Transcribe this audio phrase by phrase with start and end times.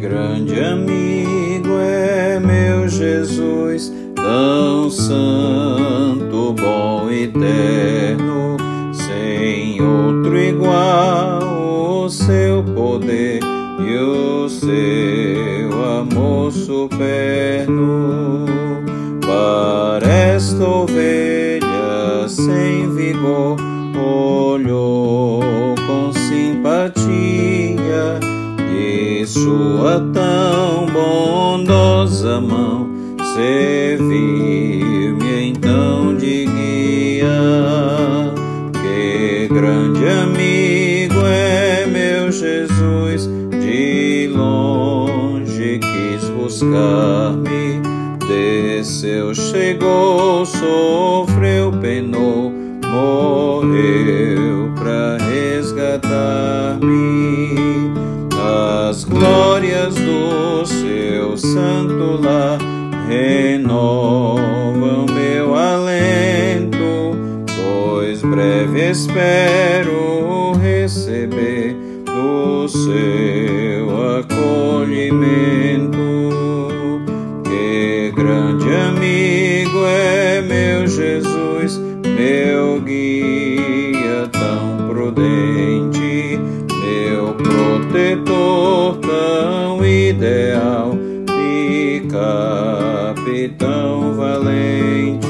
[0.00, 8.56] grande amigo é meu Jesus, tão santo, bom e eterno,
[8.92, 13.38] sem outro igual o seu poder
[13.78, 18.08] e o seu amor superno.
[20.02, 23.56] Esta ovelha sem vigor,
[23.96, 25.40] olhou
[25.86, 27.08] com simpatia
[29.28, 32.88] sua tão bondosa mão
[33.34, 34.28] serviu-me
[35.50, 37.28] então de guia.
[38.72, 43.28] Que grande amigo é meu Jesus,
[43.60, 47.82] de longe quis buscar-me,
[48.88, 52.50] desceu, chegou, sofreu, penou,
[52.90, 56.88] morreu para resgatar-me
[58.88, 62.58] as glórias do seu santo lar.
[63.06, 67.14] Renovam meu alento,
[67.46, 71.76] pois breve espero receber
[72.08, 73.17] o seu
[81.68, 81.78] Jesus,
[82.16, 86.40] meu guia tão prudente
[86.82, 90.96] meu protetor tão ideal
[91.30, 95.28] e capitão valente.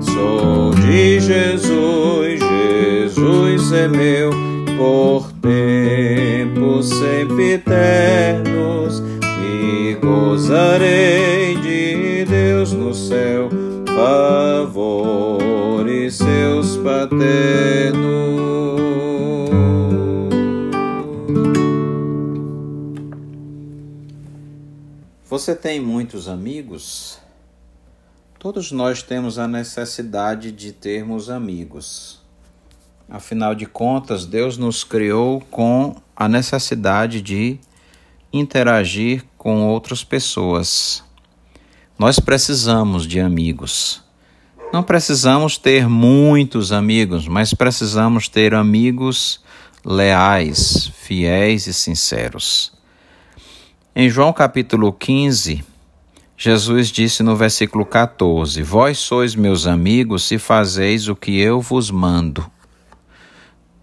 [0.00, 2.40] Sou de Jesus,
[3.14, 4.30] Jesus é meu,
[4.76, 9.02] por tempos sempre eternos,
[9.42, 13.48] e gozarei de Deus no céu,
[13.86, 14.49] favores
[16.80, 18.00] seus paternos.
[25.28, 27.18] Você tem muitos amigos?
[28.38, 32.20] Todos nós temos a necessidade de termos amigos.
[33.08, 37.58] Afinal de contas, Deus nos criou com a necessidade de
[38.32, 41.02] interagir com outras pessoas.
[41.98, 44.09] Nós precisamos de amigos.
[44.72, 49.40] Não precisamos ter muitos amigos, mas precisamos ter amigos
[49.84, 52.72] leais, fiéis e sinceros.
[53.96, 55.64] Em João capítulo 15,
[56.36, 61.90] Jesus disse no versículo 14: Vós sois meus amigos se fazeis o que eu vos
[61.90, 62.48] mando.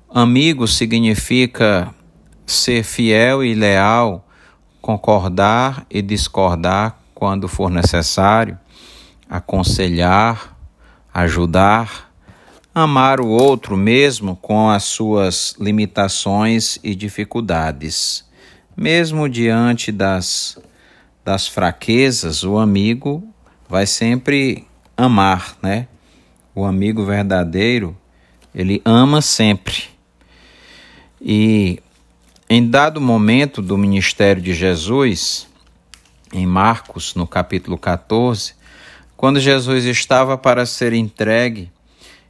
[0.09, 1.93] Amigo significa
[2.45, 4.25] ser fiel e leal,
[4.81, 8.57] concordar e discordar quando for necessário,
[9.29, 10.56] aconselhar,
[11.13, 12.11] ajudar,
[12.73, 18.23] amar o outro mesmo com as suas limitações e dificuldades.
[18.75, 20.59] Mesmo diante das,
[21.25, 23.27] das fraquezas, o amigo
[23.67, 25.87] vai sempre amar, né?
[26.53, 27.97] O amigo verdadeiro,
[28.53, 29.85] ele ama sempre.
[31.21, 31.81] E
[32.49, 35.47] em dado momento do ministério de Jesus,
[36.31, 38.56] em Marcos, no capítulo 14,
[39.17, 41.71] quando Jesus estava para ser entregue,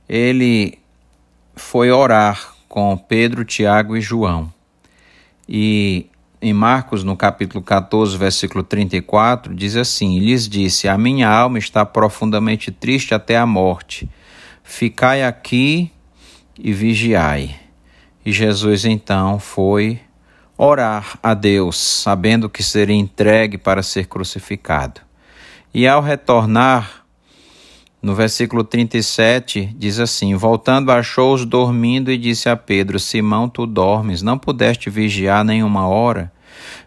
[0.07, 0.79] ele
[1.53, 4.51] foi orar com Pedro, Tiago e João.
[5.49, 6.07] E
[6.41, 11.85] em Marcos, no capítulo 14, versículo 34, diz assim: Lhes disse: A minha alma está
[11.85, 14.09] profundamente triste até a morte.
[14.63, 15.91] Ficai aqui
[16.57, 17.53] e vigiai.
[18.25, 19.99] E Jesus então foi
[20.57, 25.06] orar a Deus, sabendo que seria entregue para ser crucificado.
[25.73, 27.05] E ao retornar,
[28.01, 34.21] no versículo 37, diz assim: Voltando, achou-os dormindo e disse a Pedro: Simão, tu dormes,
[34.21, 36.31] não pudeste vigiar nenhuma hora?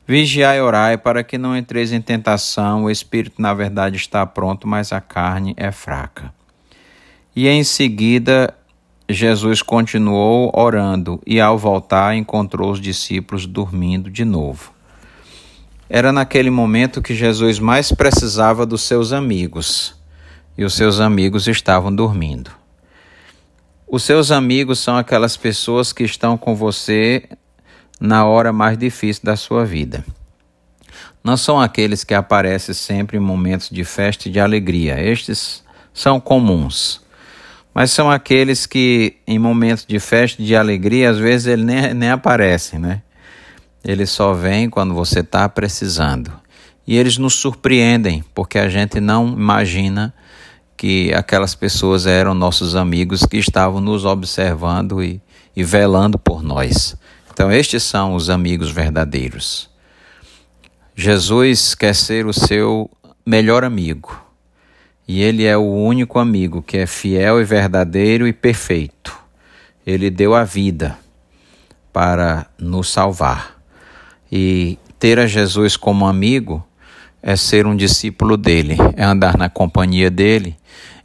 [0.07, 2.85] Vigiai e orai para que não entreis em tentação.
[2.85, 6.33] O espírito, na verdade, está pronto, mas a carne é fraca.
[7.35, 8.53] E em seguida,
[9.09, 14.73] Jesus continuou orando e, ao voltar, encontrou os discípulos dormindo de novo.
[15.93, 19.93] Era naquele momento que Jesus mais precisava dos seus amigos
[20.57, 22.53] e os seus amigos estavam dormindo.
[23.89, 27.29] Os seus amigos são aquelas pessoas que estão com você
[28.01, 30.05] na hora mais difícil da sua vida.
[31.25, 35.03] Não são aqueles que aparecem sempre em momentos de festa e de alegria.
[35.03, 37.01] Estes são comuns.
[37.75, 41.93] Mas são aqueles que, em momentos de festa e de alegria, às vezes ele nem,
[41.95, 43.03] nem aparecem, né?
[43.85, 46.33] Ele só vem quando você está precisando.
[46.87, 50.13] e eles nos surpreendem, porque a gente não imagina
[50.77, 55.21] que aquelas pessoas eram nossos amigos que estavam nos observando e,
[55.55, 56.97] e velando por nós.
[57.33, 59.71] Então, estes são os amigos verdadeiros.
[60.97, 62.91] Jesus quer ser o seu
[63.25, 64.21] melhor amigo.
[65.07, 69.17] E ele é o único amigo que é fiel e verdadeiro e perfeito.
[69.87, 70.99] Ele deu a vida
[71.93, 73.60] para nos salvar.
[74.31, 76.65] E ter a Jesus como amigo
[77.23, 80.57] é ser um discípulo dele, é andar na companhia dele,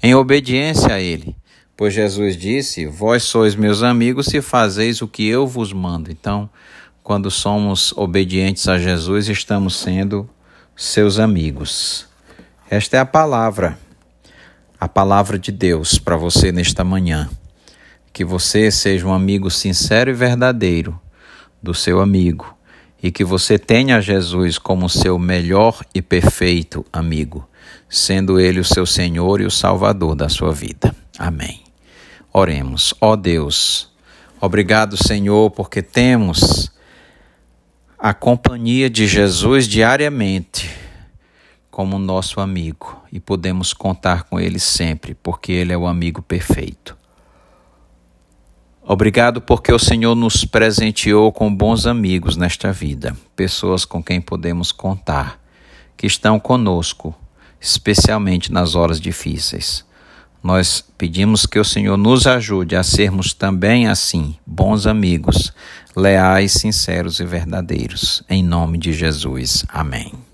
[0.01, 1.35] em obediência a ele.
[1.75, 6.11] Pois Jesus disse: Vós sois meus amigos se fazeis o que eu vos mando.
[6.11, 6.49] Então,
[7.03, 10.29] quando somos obedientes a Jesus, estamos sendo
[10.75, 12.07] seus amigos.
[12.69, 13.77] Esta é a palavra,
[14.79, 17.29] a palavra de Deus para você nesta manhã.
[18.13, 20.99] Que você seja um amigo sincero e verdadeiro
[21.61, 22.55] do seu amigo
[23.05, 27.47] e que você tenha Jesus como seu melhor e perfeito amigo,
[27.87, 30.95] sendo ele o seu Senhor e o Salvador da sua vida.
[31.15, 31.61] Amém.
[32.33, 32.95] Oremos.
[32.99, 33.91] Ó oh Deus,
[34.41, 36.71] obrigado, Senhor, porque temos
[37.99, 40.67] a companhia de Jesus diariamente
[41.69, 46.97] como nosso amigo e podemos contar com ele sempre, porque ele é o amigo perfeito.
[48.87, 54.71] Obrigado porque o Senhor nos presenteou com bons amigos nesta vida, pessoas com quem podemos
[54.71, 55.39] contar,
[55.97, 57.15] que estão conosco,
[57.59, 59.83] especialmente nas horas difíceis.
[60.43, 65.51] Nós pedimos que o Senhor nos ajude a sermos também assim, bons amigos,
[65.95, 68.21] leais, sinceros e verdadeiros.
[68.29, 69.65] Em nome de Jesus.
[69.67, 70.24] Amém.